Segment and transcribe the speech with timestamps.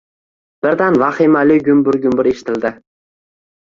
[0.67, 2.77] Birdan vahimali gumbur-gumbur eshitildi